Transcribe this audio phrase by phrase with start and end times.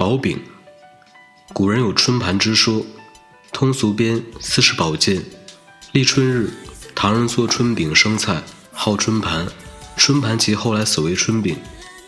[0.00, 0.40] 薄饼，
[1.52, 2.86] 古人有春盘之说，
[3.52, 5.22] 通俗编四是宝剑。
[5.92, 6.50] 立春日，
[6.94, 8.42] 唐人做春饼生菜，
[8.72, 9.46] 号春盘。
[9.98, 11.54] 春盘即后来所谓春饼。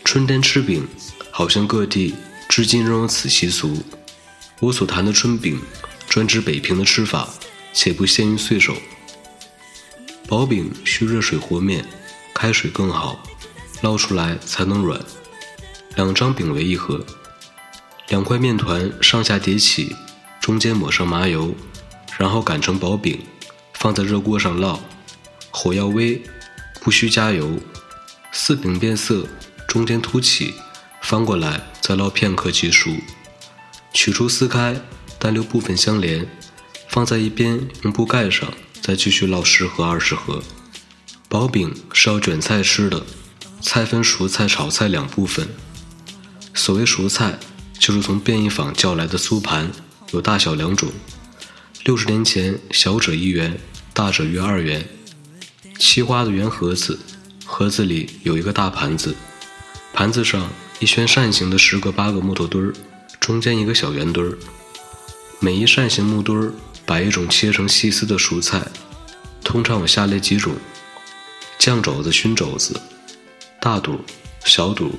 [0.03, 0.87] 春天吃饼，
[1.29, 2.15] 好像各地
[2.49, 3.77] 至今仍有此习俗。
[4.59, 5.61] 我所谈的春饼，
[6.09, 7.29] 专指北平的吃法，
[7.73, 8.73] 且不限于岁首。
[10.27, 11.85] 薄饼需热水和面，
[12.33, 13.21] 开水更好，
[13.81, 14.99] 捞出来才能软。
[15.95, 17.05] 两张饼为一盒，
[18.09, 19.95] 两块面团上下叠起，
[20.41, 21.55] 中间抹上麻油，
[22.17, 23.19] 然后擀成薄饼，
[23.73, 24.79] 放在热锅上烙，
[25.51, 26.21] 火要微，
[26.81, 27.59] 不需加油。
[28.31, 29.25] 四饼变色，
[29.67, 30.53] 中间凸起，
[31.01, 32.91] 翻过来再烙片刻即熟。
[33.93, 34.75] 取出撕开，
[35.17, 36.27] 单留部分相连，
[36.89, 40.43] 放在一边，用布盖上，再继续烙十盒、二十盒。
[41.29, 43.03] 薄饼是要卷菜吃的，
[43.61, 45.47] 菜分熟菜、炒菜两部分。
[46.53, 47.39] 所谓熟菜，
[47.83, 49.69] 就是从便宜坊叫来的酥盘，
[50.13, 50.89] 有大小两种。
[51.83, 53.59] 六十年前，小者一元，
[53.93, 54.87] 大者约二元。
[55.77, 56.97] 漆花的圆盒子，
[57.43, 59.13] 盒子里有一个大盘子，
[59.93, 60.49] 盘子上
[60.79, 62.73] 一圈扇形的十个八个木头墩儿。
[63.19, 64.37] 中间一个小圆墩儿，
[65.41, 66.53] 每一扇形木墩儿
[66.85, 68.65] 摆一种切成细丝的蔬菜，
[69.43, 70.55] 通常有下列几种：
[71.59, 72.79] 酱肘子、熏肘子、
[73.59, 73.99] 大肚、
[74.45, 74.97] 小肚、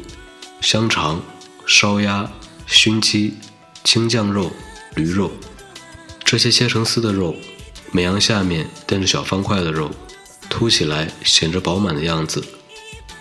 [0.60, 1.22] 香肠、
[1.64, 2.30] 烧鸭、
[2.66, 3.34] 熏鸡、
[3.82, 4.52] 青酱肉、
[4.94, 5.30] 驴肉。
[6.24, 7.36] 这些切成丝的肉，
[7.92, 9.90] 每样下面垫着小方块的肉，
[10.48, 12.42] 凸起来显着饱满的样子。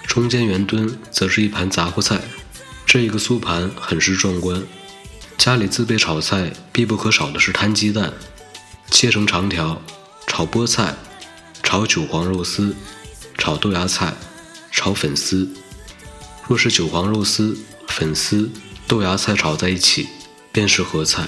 [0.08, 2.22] 中间圆墩则是一盘杂货菜，
[2.86, 4.64] 这一个酥盘很是壮观。
[5.38, 8.14] 家里自备炒菜必不可少的是摊鸡蛋，
[8.90, 9.82] 切成长条，
[10.28, 10.96] 炒菠菜，
[11.62, 12.76] 炒韭黄肉丝，
[13.38, 14.14] 炒豆芽菜，
[14.72, 15.50] 炒粉丝。
[16.48, 17.58] 若是韭黄肉丝、
[17.88, 18.50] 粉丝、
[18.88, 20.10] 豆芽菜炒在一起，
[20.52, 21.28] 便是合菜。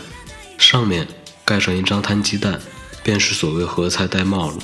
[0.57, 1.07] 上面
[1.43, 2.61] 盖上一张摊鸡蛋，
[3.03, 4.57] 便是所谓合菜戴帽了。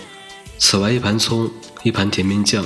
[0.58, 1.52] 此外，一盘葱，
[1.84, 2.66] 一盘甜面酱，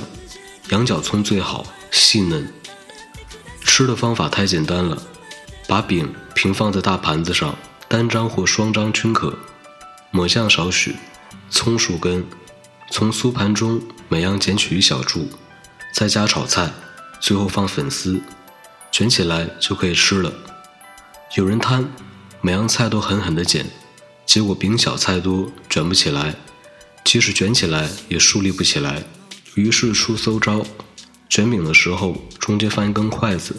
[0.70, 2.52] 羊角葱最好，细嫩。
[3.62, 4.96] 吃的方法太简单了。
[5.68, 7.56] 把饼平放在大盘子上，
[7.88, 9.36] 单张或双张均可。
[10.12, 10.94] 抹酱少许，
[11.50, 12.24] 葱数根，
[12.90, 15.28] 从酥盘中每样捡取一小柱，
[15.92, 16.70] 再加炒菜，
[17.20, 18.22] 最后放粉丝，
[18.96, 20.32] 卷起来就可以吃了。
[21.34, 21.84] 有人贪，
[22.40, 23.66] 每样菜都狠狠地剪，
[24.24, 26.34] 结果饼小菜多，卷不起来，
[27.04, 29.04] 即使卷起来也竖立不起来。
[29.54, 30.64] 于是出馊招：
[31.28, 33.54] 卷饼的时候中间放一根筷子。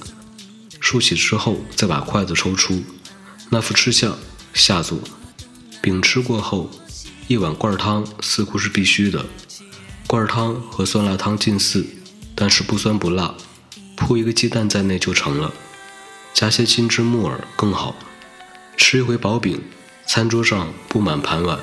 [0.79, 2.81] 竖起之后，再把筷子抽出，
[3.51, 4.17] 那副吃相。
[4.55, 4.97] 下作，
[5.83, 6.71] 饼吃过后，
[7.27, 9.23] 一碗罐汤似乎是必须的。
[10.07, 11.85] 罐汤和酸辣汤近似，
[12.33, 13.35] 但是不酸不辣，
[13.97, 15.53] 铺一个鸡蛋在内就成了。
[16.33, 17.95] 加些金枝木耳更好。
[18.77, 19.61] 吃一回薄饼，
[20.05, 21.59] 餐桌上布满盘碗，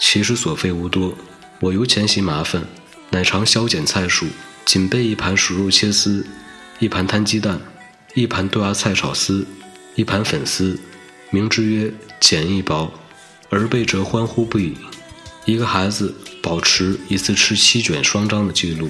[0.00, 1.14] 其实所费无多。
[1.60, 2.66] 我由钱嫌麻烦，
[3.10, 4.26] 乃常削减菜数，
[4.64, 6.26] 仅备一盘熟肉切丝，
[6.78, 7.60] 一盘摊鸡蛋。
[8.14, 9.44] 一盘豆芽菜炒丝，
[9.94, 10.78] 一盘粉丝，
[11.30, 12.92] 名之曰简易薄，
[13.50, 14.76] 儿辈则欢呼不已。
[15.44, 18.88] 一个孩子保持一次吃七卷双张的记录。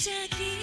[0.00, 0.59] seja.